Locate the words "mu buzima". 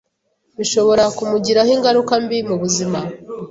2.47-2.99